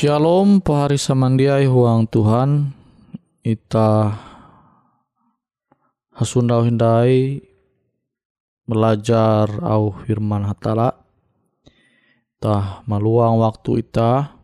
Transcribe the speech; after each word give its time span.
Shalom 0.00 0.64
pahari 0.64 0.96
samandiai 0.96 1.68
huang 1.68 2.08
Tuhan. 2.08 2.72
Ita 3.44 4.08
hasundau 6.16 6.64
hindai 6.64 7.44
belajar 8.64 9.60
au 9.60 9.92
firman 9.92 10.48
hatala. 10.48 10.96
Tah 12.40 12.80
maluang 12.88 13.44
waktu 13.44 13.84
ita 13.84 14.40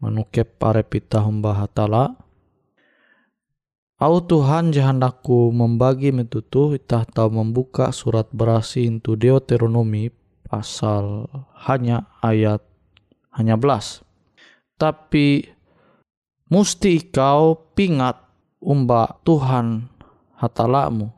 manukep 0.00 0.56
pare 0.56 0.88
pita 0.88 1.20
humba 1.20 1.60
hatala. 1.60 2.16
Au 4.00 4.24
Tuhan 4.24 4.72
jahandaku 4.72 5.52
membagi 5.52 6.16
metutu 6.16 6.72
itah 6.72 7.04
tahu 7.04 7.44
membuka 7.44 7.92
surat 7.92 8.24
berasi 8.32 8.88
into 8.88 9.20
Deuteronomi 9.20 10.08
pasal 10.48 11.28
hanya 11.68 12.08
ayat 12.24 12.64
hanya 13.36 13.60
belas. 13.60 14.00
Tapi 14.80 15.44
musti 16.48 17.04
kau 17.12 17.76
pingat 17.76 18.16
umba 18.64 19.20
Tuhan 19.28 19.92
hatalamu. 20.40 21.12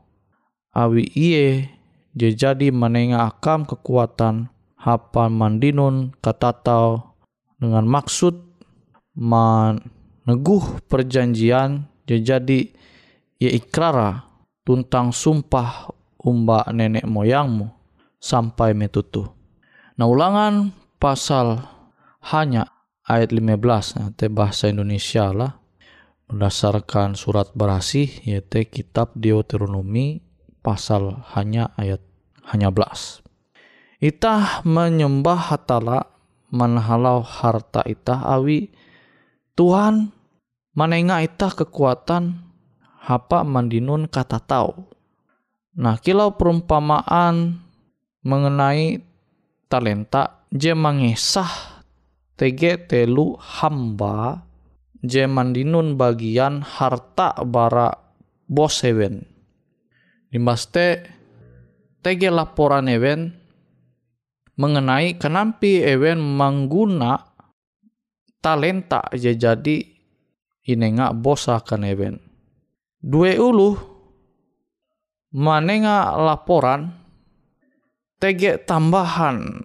Awi 0.75 1.07
iye 1.15 1.71
je 2.11 2.35
jadi 2.35 2.75
menengah 2.75 3.31
akam 3.31 3.63
kekuatan 3.63 4.51
hapa 4.75 5.31
mandinun 5.31 6.11
katatau 6.19 7.15
dengan 7.55 7.87
maksud 7.87 8.35
meneguh 9.15 10.83
perjanjian 10.91 11.87
je 12.03 12.19
jadi 12.19 12.67
ye 13.39 13.49
ikrara 13.55 14.27
tuntang 14.67 15.15
sumpah 15.15 15.87
umba 16.19 16.67
nenek 16.73 17.07
moyangmu 17.07 17.71
sampai 18.19 18.75
metutu. 18.75 19.29
Nah 19.95 20.09
ulangan 20.09 20.73
pasal 20.97 21.63
hanya 22.33 22.72
ayat 23.07 23.35
15 23.35 23.99
nah, 23.99 24.09
te 24.15 24.31
bahasa 24.31 24.71
Indonesia 24.71 25.31
lah 25.35 25.59
berdasarkan 26.31 27.19
surat 27.19 27.51
berasih 27.51 28.07
yaitu 28.23 28.63
kitab 28.65 29.11
Deuteronomi 29.13 30.23
pasal 30.63 31.21
hanya 31.35 31.75
ayat 31.75 31.99
hanya 32.47 32.71
belas. 32.71 33.23
Itah 33.99 34.63
menyembah 34.67 35.51
hatala 35.51 36.11
menhalau 36.51 37.23
harta 37.23 37.83
itah 37.87 38.19
awi 38.35 38.71
Tuhan 39.53 40.11
menengah 40.73 41.21
itah 41.23 41.53
kekuatan 41.53 42.41
hapa 43.03 43.45
mandinun 43.45 44.09
kata 44.09 44.41
tahu. 44.41 44.89
Nah, 45.77 45.97
kilau 46.01 46.37
perumpamaan 46.37 47.61
mengenai 48.25 49.01
talenta 49.69 50.45
je 50.53 50.73
mengesah 50.73 51.72
tege 52.39 52.77
telu 52.89 53.37
hamba 53.39 54.43
je 55.03 55.27
mandinun 55.27 55.99
bagian 55.99 56.63
harta 56.63 57.35
bara 57.43 57.91
bos 58.47 58.81
hewen. 58.81 59.25
Dimbaste 60.31 61.05
tege 62.03 62.29
laporan 62.33 62.89
ewen 62.89 63.31
mengenai 64.59 65.17
kenampi 65.17 65.81
ewen 65.81 66.21
mengguna 66.21 67.17
talenta 68.43 69.07
je 69.15 69.33
jadi 69.33 69.77
inenga 70.67 71.15
bos 71.15 71.47
akan 71.49 71.81
ewen 71.87 72.15
dua 73.03 73.35
ulu 73.35 73.75
manenga 75.35 76.15
laporan 76.15 76.93
tege 78.21 78.61
tambahan 78.63 79.59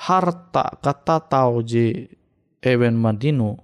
harta 0.00 0.80
kata 0.80 1.20
tau 1.28 1.60
je 1.60 2.08
ewen 2.64 2.96
madinu 2.96 3.60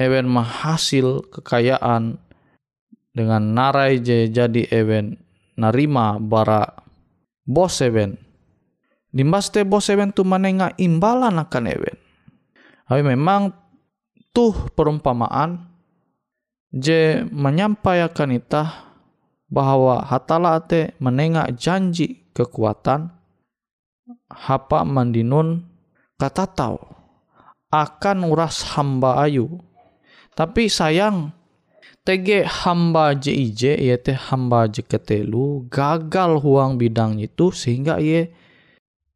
ewen 0.00 0.24
menghasil 0.24 1.28
kekayaan. 1.28 2.16
Dengan 3.10 3.42
narai 3.42 3.98
je 4.00 4.30
jadi 4.30 4.70
ewen 4.70 5.18
narima 5.58 6.16
bara 6.16 6.72
bos 7.44 7.82
ewen. 7.84 8.16
Dimbaste 9.10 9.66
bos 9.66 9.90
ewen 9.90 10.14
tu 10.14 10.22
manenga 10.22 10.72
imbalan 10.78 11.36
akan 11.42 11.64
ewen. 11.68 11.98
Tapi 12.86 13.02
memang 13.02 13.50
tuh 14.30 14.54
perumpamaan 14.78 15.68
je 16.70 17.26
menyampaikan 17.34 18.30
itah 18.30 18.94
bahwa 19.50 20.06
hatala 20.06 20.62
te 20.62 20.94
menengah 21.02 21.50
janji 21.58 22.30
kekuatan 22.30 23.10
hapa 24.30 24.82
mandinun 24.86 25.66
kata 26.16 26.46
tahu 26.50 26.80
akan 27.70 28.18
uras 28.26 28.74
hamba 28.74 29.22
ayu 29.22 29.62
tapi 30.34 30.66
sayang 30.66 31.30
TG 32.00 32.48
hamba 32.48 33.12
JIJ 33.12 33.76
yaitu 33.76 34.16
hamba 34.16 34.66
ketelu 34.66 35.68
gagal 35.68 36.40
huang 36.40 36.80
bidang 36.80 37.20
itu 37.20 37.52
sehingga 37.52 38.00
ia 38.00 38.26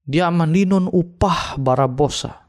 dia 0.04 0.28
mandinun 0.28 0.92
upah 0.92 1.56
bara 1.56 1.88
bosa. 1.88 2.44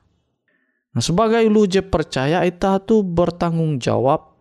Nah 0.91 1.03
sebagai 1.03 1.43
lu 1.47 1.63
je 1.67 1.79
percaya 1.79 2.43
ita 2.43 2.83
tu 2.83 2.99
bertanggung 3.03 3.79
jawab 3.79 4.35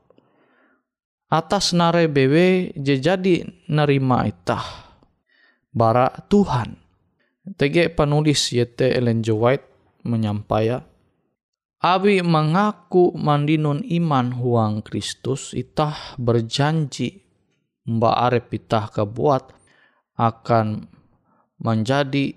atas 1.31 1.75
nare 1.75 2.11
bewe 2.11 2.75
je 2.75 2.99
jadi 2.99 3.47
nerima 3.71 4.27
itah 4.27 4.63
bara 5.71 6.11
Tuhan. 6.27 6.84
TG 7.45 7.93
penulis 7.93 8.57
yete 8.57 8.89
Ellen 8.89 9.21
G. 9.21 9.37
White 9.37 9.69
menyampaikan 10.09 10.89
Abi 11.85 12.25
mengaku 12.25 13.13
mandinun 13.13 13.85
iman 13.85 14.33
huang 14.33 14.81
Kristus 14.81 15.53
itah 15.53 16.17
berjanji 16.17 17.21
mbak 17.85 18.17
arep 18.17 18.49
itah 18.57 18.89
kebuat 18.89 19.53
akan 20.17 20.89
menjadi 21.61 22.33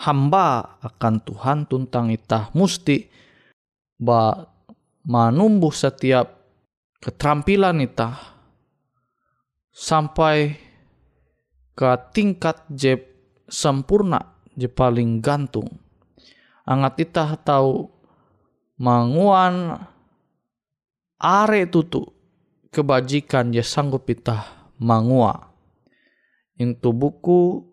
hamba 0.00 0.80
akan 0.80 1.14
Tuhan 1.28 1.58
tuntang 1.68 2.08
itah 2.08 2.48
musti 2.56 3.04
ba 4.00 4.48
manumbuh 5.04 5.76
setiap 5.76 6.40
keterampilan 7.04 7.84
kita 7.84 8.16
sampai 9.76 10.56
ke 11.76 11.90
tingkat 12.16 12.64
je 12.72 13.15
sempurna 13.46 14.36
je 14.54 14.66
paling 14.66 15.22
gantung. 15.22 15.70
Angat 16.66 16.98
kita 16.98 17.38
tahu 17.46 17.86
manguan 18.82 19.78
are 21.16 21.62
tutu 21.70 22.04
kebajikan 22.74 23.54
je 23.54 23.62
sanggup 23.62 24.04
kita 24.04 24.44
mangua. 24.82 25.54
Itu 26.56 26.92
buku 26.92 27.64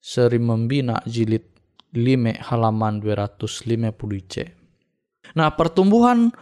seri 0.00 0.40
membina 0.40 1.00
jilid 1.04 1.44
5 1.92 2.48
halaman 2.48 3.02
250 3.02 4.32
C. 4.32 4.34
Nah 5.36 5.52
pertumbuhan 5.54 6.32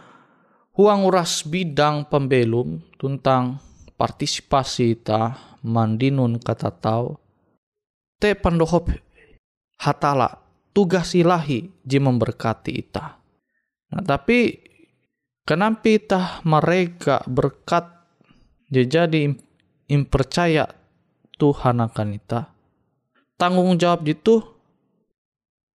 huang 0.73 1.01
uras 1.05 1.43
bidang 1.43 2.07
pembelum 2.07 2.79
tentang 2.95 3.59
partisipasi 3.99 4.95
ita 4.95 5.35
mandinun 5.59 6.39
kata 6.39 6.71
tau 6.71 7.19
te 8.19 8.35
pandohop 8.35 8.91
hatala 9.79 10.43
tugas 10.75 11.15
ilahi 11.15 11.71
ji 11.81 11.97
memberkati 11.97 12.71
ita. 12.75 13.17
Nah 13.89 14.03
tapi 14.05 14.59
kenapa 15.47 15.87
ita 15.89 16.21
mereka 16.45 17.23
berkat 17.25 17.87
jadi 18.69 19.33
impercaya 19.89 20.69
Tuhan 21.39 21.81
akan 21.81 22.07
ita. 22.13 22.53
Tanggung 23.39 23.79
jawab 23.79 24.03
itu 24.03 24.43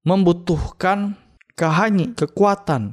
membutuhkan 0.05 1.17
kehanyi, 1.57 2.13
kekuatan, 2.13 2.93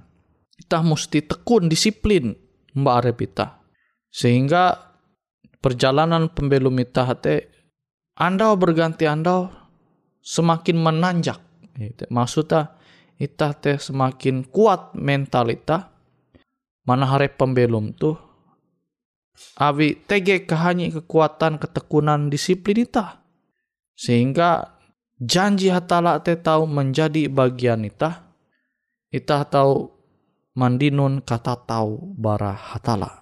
kita 0.55 0.79
mesti 0.79 1.20
tekun 1.27 1.67
disiplin 1.67 2.31
mbak 2.72 2.96
arep 3.03 3.27
kita 3.27 3.60
sehingga 4.08 4.96
perjalanan 5.60 6.31
pembelum 6.31 6.79
hati 6.79 7.51
anda 8.21 8.53
berganti 8.53 9.09
anda 9.09 9.49
semakin 10.21 10.77
menanjak. 10.77 11.41
Maksudnya 12.13 12.77
kita 13.17 13.57
teh 13.57 13.77
semakin 13.81 14.45
kuat 14.45 14.93
mental 14.93 15.49
kita 15.49 15.89
mana 16.85 17.05
hari 17.05 17.29
pembelum 17.29 17.93
tuh 17.93 18.17
awi 19.61 19.93
tege 20.09 20.49
kehanyi 20.49 20.89
kekuatan 20.89 21.61
ketekunan 21.61 22.33
disiplin 22.33 22.81
kita 22.81 23.21
sehingga 23.93 24.73
janji 25.21 25.69
hatala 25.69 26.17
teh 26.25 26.33
tahu 26.33 26.65
menjadi 26.65 27.29
bagian 27.29 27.85
kita 27.85 28.25
kita 29.13 29.45
tahu 29.45 29.93
mandinun 30.57 31.21
kata 31.21 31.61
tahu 31.61 32.17
bara 32.17 32.57
hatala. 32.57 33.20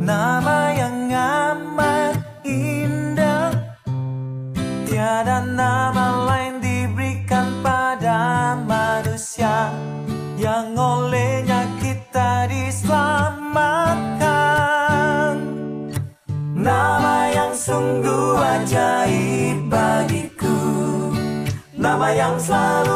Nama 0.00 0.58
yang 0.72 1.12
amat 1.12 2.16
indah. 2.46 3.52
Tiada 4.86 5.42
nama 5.44 6.30
lain 6.30 6.62
diberikan 6.62 7.58
pada 7.60 8.54
manusia 8.54 9.74
Yang 10.40 10.78
olehnya 10.78 11.66
kita 11.82 12.46
diselamatkan. 12.46 15.42
Nama 16.56 17.16
yang 17.34 17.52
sungguh 17.52 18.40
ajaib 18.40 19.68
bagiku. 19.68 20.56
Nama 21.76 22.08
yang 22.14 22.38
selalu 22.40 22.95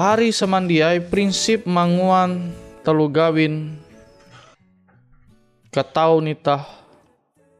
Pahari 0.00 0.32
samandiai 0.32 1.12
prinsip 1.12 1.68
manguan 1.68 2.56
telu 2.80 3.12
gawin. 3.12 3.76
Katau 5.68 6.24
nitah 6.24 6.64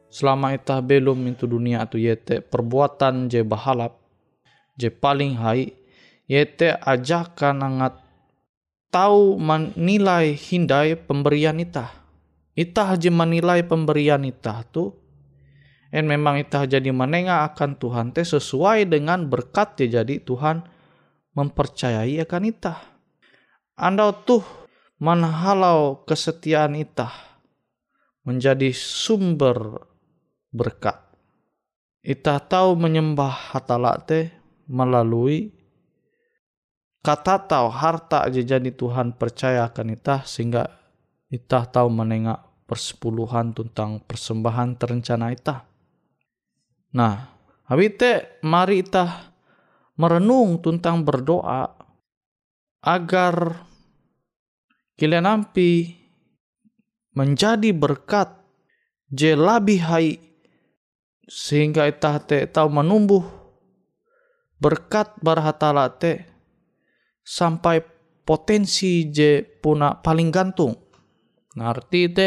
selama 0.08 0.56
itah 0.56 0.80
belum 0.80 1.20
itu 1.28 1.44
dunia 1.44 1.84
atau 1.84 2.00
yete 2.00 2.40
perbuatan 2.40 3.28
je 3.28 3.44
bahalap 3.44 4.00
je 4.80 4.88
paling 4.88 5.36
hai. 5.36 5.68
Yete 6.32 6.80
ajakan 6.80 7.60
angat 7.60 8.00
tahu 8.88 9.36
menilai 9.36 10.32
hindai 10.32 10.96
pemberian 10.96 11.60
itah. 11.60 11.92
Itah 12.56 12.96
je 12.96 13.12
menilai 13.12 13.68
pemberian 13.68 14.24
itah 14.24 14.64
tu 14.64 14.96
en 15.92 16.08
memang 16.08 16.40
itah 16.40 16.64
jadi 16.64 16.88
menengah 16.88 17.52
akan 17.52 17.76
Tuhan 17.76 18.16
teh 18.16 18.24
sesuai 18.24 18.88
dengan 18.88 19.28
berkat 19.28 19.76
je 19.76 19.92
jadi 19.92 20.16
Tuhan 20.24 20.79
mempercayai 21.34 22.18
akan 22.22 22.44
itah. 22.50 22.78
Anda 23.78 24.12
tuh 24.12 24.44
menhalau 25.00 26.04
kesetiaan 26.04 26.76
itah 26.76 27.12
menjadi 28.26 28.70
sumber 28.76 29.88
berkat. 30.52 31.00
Itah 32.04 32.40
tahu 32.40 32.76
menyembah 32.76 33.56
hatala 33.56 33.96
teh 34.00 34.32
melalui 34.68 35.52
kata 37.00 37.40
tahu 37.48 37.68
harta 37.72 38.28
jadi 38.28 38.72
Tuhan 38.72 39.16
percaya 39.16 39.68
akan 39.68 39.96
itah 39.96 40.20
sehingga 40.24 40.68
itah 41.32 41.64
tahu 41.64 41.88
menengak 41.88 42.44
persepuluhan 42.68 43.56
tentang 43.56 44.04
persembahan 44.04 44.76
terencana 44.76 45.32
itah. 45.32 45.66
Nah, 46.94 47.34
habite 47.66 48.40
mari 48.46 48.84
itah 48.84 49.29
merenung 50.00 50.64
tentang 50.64 51.04
berdoa 51.04 51.68
agar 52.80 53.68
kalian 54.96 55.28
nampi 55.28 56.00
menjadi 57.12 57.76
berkat 57.76 58.32
je 59.12 59.36
lebih 59.36 59.80
hai 59.84 60.16
sehingga 61.28 61.84
itah 61.84 62.16
te 62.24 62.48
tahu 62.48 62.72
menumbuh 62.72 63.22
berkat 64.56 65.12
barhatala 65.20 65.92
te 65.92 66.24
sampai 67.20 67.84
potensi 68.24 69.06
je 69.12 69.42
puna 69.42 70.00
paling 70.00 70.32
gantung. 70.32 70.74
Nah, 71.58 71.74
arti 71.74 72.08
te 72.08 72.26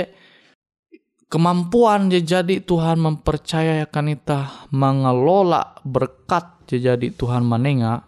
kemampuan 1.33 2.13
jadi 2.13 2.61
Tuhan 2.61 3.01
mempercayakan 3.01 4.05
kita 4.13 4.69
mengelola 4.69 5.81
berkat 5.81 6.69
jadi 6.69 7.09
Tuhan 7.09 7.41
menenga 7.41 8.05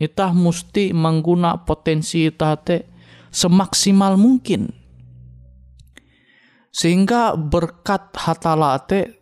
kita 0.00 0.32
mesti 0.32 0.96
mengguna 0.96 1.60
potensi 1.60 2.24
kita 2.24 2.64
semaksimal 3.28 4.16
mungkin 4.16 4.72
sehingga 6.74 7.36
berkat 7.36 8.16
hatala 8.16 8.80
te 8.82 9.20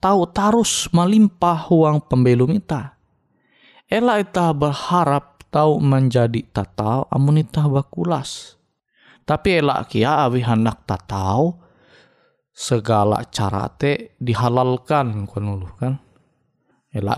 tahu 0.00 0.24
tarus 0.32 0.88
melimpah 0.96 1.68
uang 1.68 2.00
pembelum 2.08 2.56
ita. 2.56 2.96
Ela 3.84 4.16
ita 4.24 4.48
berharap 4.56 5.44
tahu 5.52 5.76
menjadi 5.84 6.40
tatau 6.48 7.04
amun 7.12 7.44
ita 7.44 7.68
bakulas. 7.68 8.56
Tapi 9.28 9.60
elak 9.60 9.92
kia 9.92 10.24
awi 10.24 10.40
hendak 10.40 10.88
tatau 10.88 11.60
segala 12.60 13.24
cara 13.32 13.72
te 13.72 14.12
dihalalkan 14.20 15.24
kan? 15.24 15.44
Kan. 15.80 15.94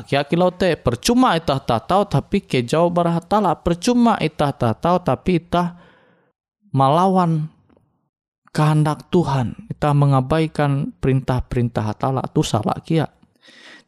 Kia 0.07 0.23
kilau 0.31 0.55
te 0.55 0.79
percuma 0.79 1.35
itah 1.35 1.59
tatau 1.59 2.07
tapi 2.07 2.47
ke 2.47 2.63
jauh 2.63 2.95
barahatala 2.95 3.59
percuma 3.59 4.15
itah 4.23 4.55
tatau 4.55 5.03
tapi 5.03 5.43
itah 5.43 5.75
melawan 6.71 7.51
kehendak 8.55 9.11
Tuhan. 9.11 9.67
Kita 9.67 9.91
mengabaikan 9.91 10.95
perintah-perintah 11.03 11.91
hatala 11.91 12.23
tu 12.31 12.47
salah 12.47 12.79
kia 12.79 13.11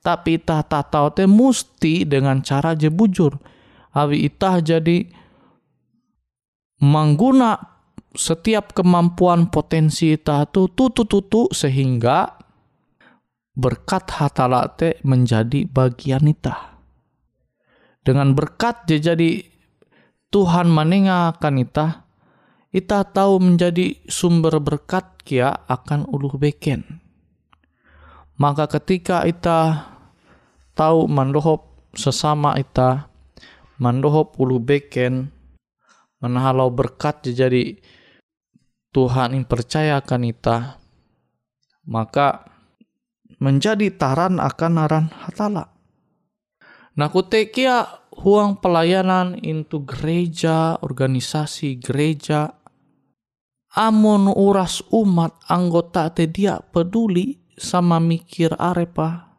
tapi 0.05 0.37
itah 0.37 0.61
tatau 0.67 1.15
te 1.15 1.25
musti 1.25 2.05
dengan 2.05 2.45
cara 2.45 2.75
je 2.75 2.91
bujur. 2.93 3.33
Awi 3.95 4.27
itah 4.27 4.59
jadi 4.59 5.07
mengguna 6.83 7.74
setiap 8.15 8.73
kemampuan 8.73 9.51
potensi 9.51 10.15
itah 10.15 10.47
tu 10.49 10.71
tutu-tutu 10.71 11.51
sehingga 11.51 12.39
berkat 13.55 14.11
hatala 14.15 14.71
te 14.75 15.03
menjadi 15.03 15.67
bagian 15.67 16.27
itah 16.31 16.79
dengan 18.07 18.35
berkat 18.35 18.87
jadi 18.87 19.43
Tuhan 20.31 20.67
menengahkan 20.67 21.55
itah 21.63 22.05
Ita 22.75 23.07
tahu 23.07 23.39
menjadi 23.39 24.03
sumber 24.11 24.59
berkat 24.59 25.23
kia 25.23 25.63
akan 25.71 26.11
uluh 26.11 26.35
beken. 26.35 26.99
Maka 28.35 28.67
ketika 28.67 29.23
ita 29.23 29.87
tahu 30.75 31.07
mandohop 31.07 31.71
sesama 31.95 32.59
ita, 32.59 33.07
mandohop 33.79 34.35
uluh 34.43 34.59
beken, 34.59 35.31
menahalau 36.19 36.67
berkat 36.75 37.23
jadi 37.31 37.79
Tuhan 38.95 39.35
yang 39.35 39.43
percayakan 39.43 40.23
ita, 40.23 40.79
maka 41.91 42.47
menjadi 43.43 43.91
taran 43.91 44.39
akan 44.39 44.73
naran 44.79 45.07
hatala. 45.11 45.75
Nah 46.95 47.11
kutekia 47.11 48.07
huang 48.23 48.63
pelayanan 48.63 49.35
into 49.43 49.83
gereja, 49.83 50.79
organisasi 50.79 51.83
gereja, 51.83 52.55
Amon 53.75 54.31
uras 54.31 54.87
umat 54.95 55.35
anggota 55.51 56.07
te 56.15 56.31
dia 56.31 56.63
peduli 56.63 57.43
sama 57.59 57.99
mikir 57.99 58.55
arepa. 58.55 59.35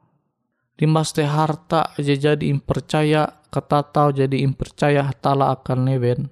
Dimas 0.75 1.15
te 1.15 1.23
harta 1.23 1.95
aja 1.95 2.11
jadi 2.19 2.43
impercaya 2.51 3.31
ketatau 3.47 4.11
jadi 4.11 4.35
impercaya 4.43 5.07
hatala 5.07 5.55
akan 5.55 5.87
neben 5.87 6.27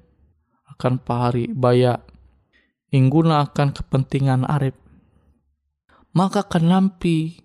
akan 0.68 1.00
pahari 1.00 1.48
baya 1.48 1.96
ingguna 2.94 3.50
akan 3.50 3.74
kepentingan 3.74 4.46
arep 4.46 4.78
maka 6.14 6.46
kenampi 6.46 7.42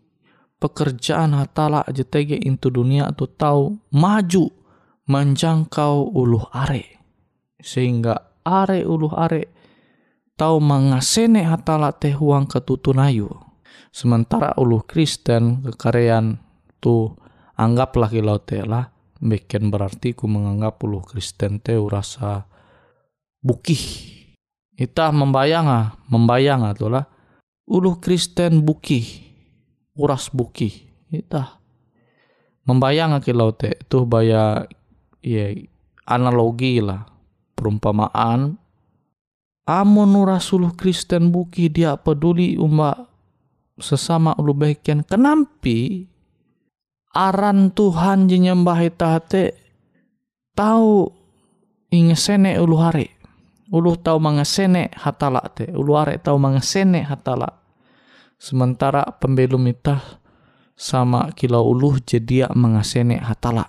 pekerjaan 0.60 1.32
hatala 1.32 1.82
aja 1.88 2.04
tege 2.04 2.36
into 2.36 2.68
dunia 2.68 3.08
atau 3.08 3.26
tahu 3.26 3.62
maju 3.96 4.52
menjangkau 5.08 6.12
uluh 6.12 6.44
are 6.52 6.84
sehingga 7.64 8.28
are 8.44 8.84
uluh 8.84 9.16
are 9.16 9.48
tau 10.38 10.62
mangasene 10.62 11.42
hatala 11.42 11.90
teh 11.90 12.14
huang 12.14 12.46
ketutunayu. 12.46 13.26
Sementara 13.90 14.54
ulu 14.54 14.86
Kristen 14.86 15.66
kekarean 15.66 16.38
tu 16.78 17.10
anggaplah 17.58 18.06
kilau 18.06 18.38
teh 18.38 18.62
lah 18.62 18.94
bikin 19.18 19.74
berarti 19.74 20.14
ku 20.14 20.30
menganggap 20.30 20.78
ulu 20.78 21.02
Kristen 21.02 21.58
teh 21.58 21.74
rasa 21.74 22.46
bukih. 23.42 24.17
Ita 24.78 25.10
membayang 25.10 25.66
ah, 25.66 25.86
membayang 26.06 26.62
ah 26.62 26.74
lah. 26.86 27.04
Ulu 27.66 27.98
Kristen 27.98 28.62
bukih, 28.62 29.04
uras 29.98 30.30
bukih. 30.30 30.86
Ita 31.10 31.58
membayang 32.68 33.16
ah 33.16 33.22
kilau 33.24 33.56
teh 33.56 33.72
tuh 33.88 34.04
baya 34.04 34.68
ya 35.24 35.56
analogi 36.04 36.84
lah 36.84 37.08
perumpamaan 37.56 38.60
Amun 39.68 40.16
rasuluh 40.24 40.72
Kristen 40.72 41.28
buki 41.28 41.68
dia 41.68 41.92
peduli 42.00 42.56
umat 42.56 43.04
sesama 43.76 44.32
ulu 44.40 44.56
bagian 44.56 45.04
kenampi 45.04 46.08
aran 47.12 47.68
Tuhan 47.76 48.32
jenyembah 48.32 48.80
tate 48.96 49.52
tahu 50.56 51.12
ingesene 51.92 52.56
ulu 52.56 52.80
hari 52.80 53.12
ulu 53.68 53.96
tahu 54.00 54.18
mangesene 54.20 54.92
hatala 54.96 55.44
te. 55.52 55.68
Ulu 55.72 55.92
hari 55.96 56.20
tahu 56.20 56.36
mangesene 56.40 57.04
hatala. 57.04 57.48
Sementara 58.38 59.02
pembelum 59.18 59.66
itah 59.68 60.22
sama 60.78 61.34
kilau 61.34 61.74
uluh 61.74 61.98
jedia 62.06 62.46
mengasene 62.54 63.18
hatala. 63.18 63.66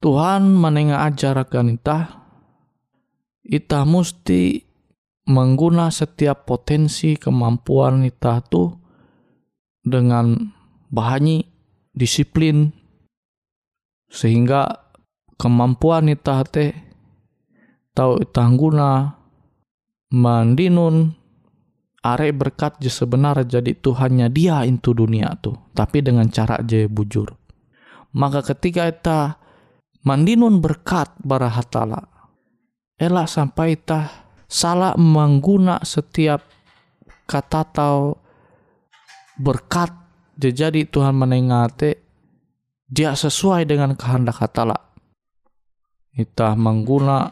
Tuhan 0.00 0.44
menengah 0.52 1.08
ajarakan 1.08 1.76
itah. 1.80 2.04
Ita 3.40 3.88
mesti 3.88 4.60
mengguna 5.24 5.88
setiap 5.88 6.44
potensi 6.44 7.16
kemampuan 7.16 8.04
kita 8.04 8.44
tuh 8.44 8.76
dengan 9.80 10.36
bahanyi 10.92 11.48
disiplin. 11.96 12.68
Sehingga 14.10 14.68
kemampuan 15.40 16.12
kita 16.12 16.44
teh 16.44 16.89
tahu 17.96 18.22
ita 18.22 18.44
guna 18.54 19.18
mandinun 20.14 21.14
are 22.00 22.28
berkat 22.32 22.80
je 22.80 22.88
sebenar 22.88 23.44
jadi 23.44 23.76
Tuhannya 23.76 24.32
dia 24.32 24.64
itu 24.64 24.96
dunia 24.96 25.36
tuh 25.38 25.56
tapi 25.76 26.00
dengan 26.00 26.28
cara 26.32 26.58
je 26.64 26.88
bujur. 26.88 27.36
Maka 28.16 28.42
ketika 28.42 28.90
kita 28.90 29.20
mandinun 30.02 30.58
berkat 30.58 31.12
barahatala 31.22 32.08
elak 33.00 33.28
sampai 33.28 33.80
tah 33.80 34.28
salah 34.50 34.92
mengguna 34.98 35.80
setiap 35.86 36.42
kata 37.24 37.62
atau 37.62 38.18
berkat 39.38 39.94
jadi 40.40 40.88
Tuhan 40.88 41.16
menengate 41.16 42.00
dia 42.90 43.14
sesuai 43.14 43.68
dengan 43.70 43.94
kehendak 43.94 44.42
hatala. 44.42 44.76
Kita 46.10 46.58
mengguna 46.58 47.30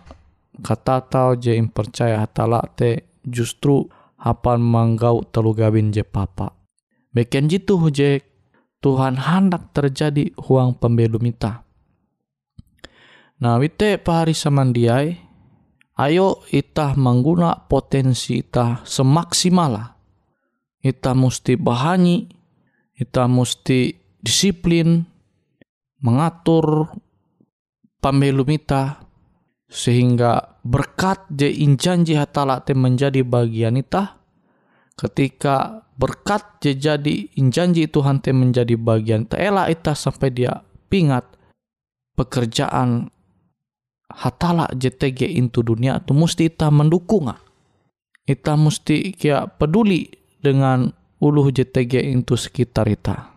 kata 0.61 1.05
atau 1.05 1.39
je 1.39 1.55
percaya 1.71 2.23
hatala 2.23 2.63
te 2.75 3.21
justru 3.23 3.87
hapan 4.19 4.59
manggau 4.59 5.23
telu 5.31 5.55
gabin 5.55 5.95
je 5.95 6.03
papa 6.03 6.55
beken 7.15 7.47
jitu 7.47 7.79
je 7.91 8.23
Tuhan 8.79 9.19
hendak 9.19 9.75
terjadi 9.75 10.31
huang 10.39 10.79
pembelum 10.79 11.27
ita. 11.27 11.67
Nah, 13.43 13.59
wite 13.59 13.99
pahari 14.03 14.35
samandiai 14.35 15.27
Ayo 15.99 16.47
itah 16.55 16.95
mengguna 16.95 17.67
potensi 17.67 18.39
itah 18.39 18.87
semaksimal 18.87 19.99
Itah 20.79 21.11
mesti 21.11 21.59
bahani, 21.59 22.31
itah 22.95 23.27
mesti 23.27 23.99
disiplin, 24.23 25.03
mengatur 25.99 26.87
pembelum 27.99 28.47
itah 28.55 29.03
sehingga 29.69 30.59
berkat 30.65 31.29
je 31.29 31.49
injanji 31.49 32.17
hatala 32.17 32.65
te 32.65 32.73
menjadi 32.73 33.21
bagian 33.21 33.77
itah 33.77 34.17
ketika 34.97 35.85
berkat 36.01 36.43
je 36.65 36.73
jadi 36.73 37.29
injanji 37.37 37.87
Tuhan 37.87 38.25
te 38.25 38.33
menjadi 38.33 38.75
bagian 38.81 39.29
teela 39.29 39.69
itah 39.69 39.95
sampai 39.95 40.33
dia 40.33 40.65
pingat 40.89 41.29
pekerjaan 42.17 43.13
hatala 44.09 44.67
JTG 44.73 45.37
into 45.37 45.61
dunia 45.61 46.01
tu 46.01 46.17
mesti 46.17 46.49
kita 46.49 46.73
mendukung. 46.73 47.29
Kita 48.29 48.61
mesti 48.61 49.17
kia 49.17 49.49
peduli 49.49 50.05
dengan 50.41 50.93
uluh 51.21 51.49
JTG 51.49 52.13
into 52.13 52.37
sekitar 52.37 52.89
kita. 52.89 53.33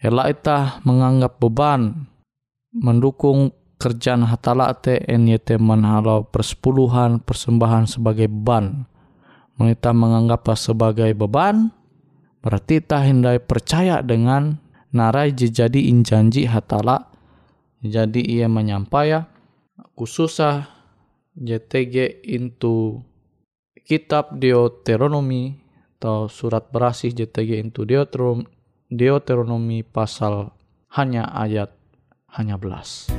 Ela 0.00 0.28
kita 0.32 0.84
menganggap 0.84 1.40
beban 1.40 2.08
mendukung 2.72 3.52
kerjaan 3.84 4.24
hatala 4.24 4.72
te 4.72 5.04
NYT 5.04 5.60
manhalau 5.60 6.24
persepuluhan 6.24 7.20
persembahan 7.20 7.84
sebagai 7.84 8.32
beban. 8.32 8.88
Kita 9.60 9.92
menganggap 9.92 10.48
sebagai 10.56 11.12
beban, 11.12 11.68
berarti 12.40 12.80
kita 12.80 13.04
hindai 13.04 13.44
percaya 13.44 14.00
dengan 14.00 14.56
narai 14.88 15.36
jadi 15.36 15.92
injanji 15.92 16.48
hatala. 16.48 17.12
Jadi 17.84 18.24
ia 18.24 18.48
menyampaikan 18.48 19.28
khususnya 19.92 20.72
JTG 21.36 22.24
into 22.24 23.04
kitab 23.84 24.40
Deuteronomi 24.40 25.60
atau 26.00 26.32
surat 26.32 26.72
berasih 26.72 27.12
JTG 27.12 27.60
into 27.60 27.84
Deuteronomi 27.84 29.84
pasal 29.84 30.56
hanya 30.94 31.26
ayat 31.34 31.74
hanya 32.32 32.56
belas. 32.56 33.10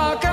walk 0.00 0.29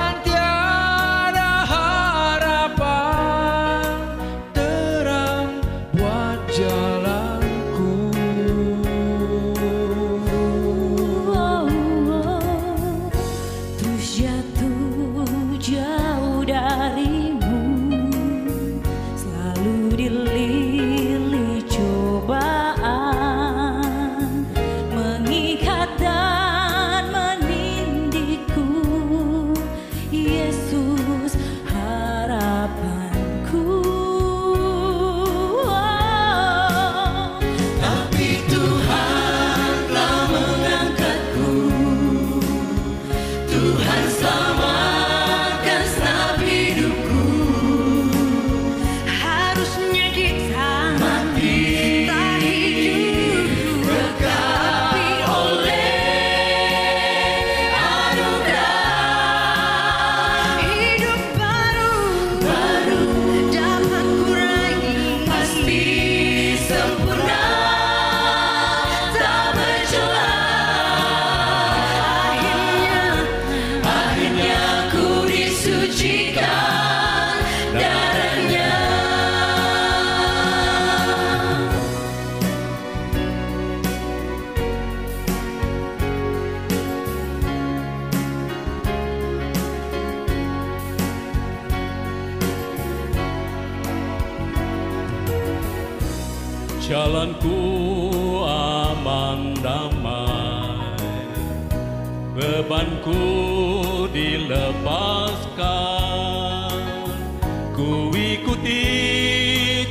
ikuti 108.47 108.83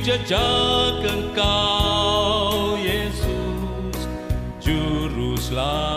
jejak 0.01 1.05
engkau 1.05 2.73
Yesus 2.81 4.09
Juru 4.57 5.37
selamat 5.37 5.96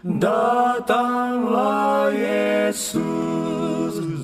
Datanglah 0.00 2.08
Yesus 2.08 3.04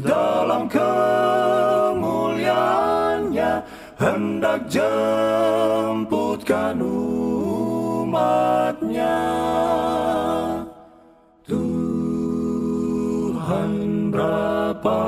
dalam 0.00 0.72
kemuliaannya 0.72 3.60
hendak 4.00 4.72
jemputkan 4.72 6.80
umatnya. 8.00 9.20
Tuhan 11.44 13.72
berapa 14.16 15.00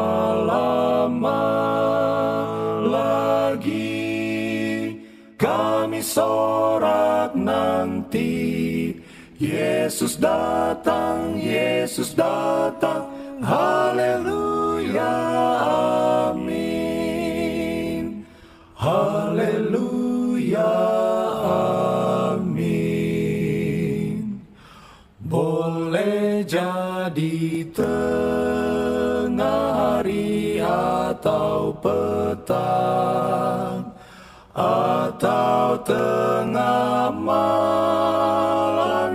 lama 0.45 1.49
lagi 2.85 4.13
kami 5.41 6.05
nanti 6.05 6.68
Yesus 9.39 10.19
datang, 10.19 11.39
Yesus 11.39 12.11
datang, 12.11 13.07
haleluya, 13.39 15.15
amin. 16.35 18.27
Haleluya, 18.75 20.75
amin. 22.35 22.83
Boleh 25.23 26.43
jadi 26.43 27.63
tengah 27.71 29.63
hari 30.03 30.59
atau 30.67 31.79
petang 31.79 33.87
atau 34.51 35.79
tengah 35.87 37.15
malam 37.15 38.58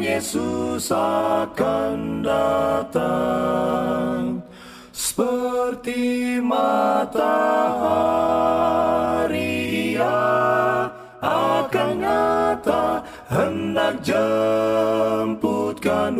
Yesus 0.03 0.91
akan 0.91 2.27
datang. 2.27 4.43
Seperti 4.91 6.43
matahari 6.43 7.55
ia 9.95 10.91
akan 11.23 11.89
nyata. 12.03 12.99
Hendak 13.31 14.03
jemputkan 14.03 16.19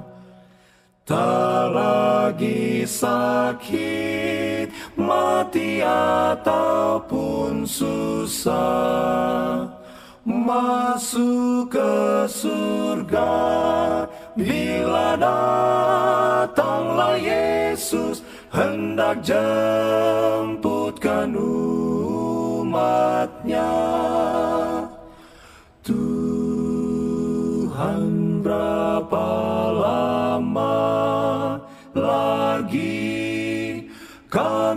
Tak 1.01 1.73
lagi 1.73 2.85
sakit, 2.85 4.69
mati 4.93 5.81
ataupun 5.81 7.65
susah 7.65 9.65
Masuk 10.21 11.73
ke 11.73 12.29
surga. 12.29 13.33
Bila 14.37 15.17
datanglah 15.17 17.17
Yesus 17.17 18.21
Hendak 18.53 19.25
jemputkan 19.25 21.33
umatnya. 22.61 23.73
Tuhan 25.81 26.20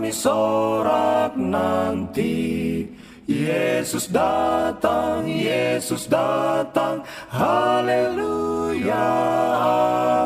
kami 0.05 0.13
sorak 0.13 1.33
nanti 1.33 2.85
Yesus 3.25 4.05
datang, 4.13 5.25
Yesus 5.25 6.05
datang, 6.05 7.01
haleluya, 7.33 9.09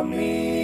amin. 0.03 0.58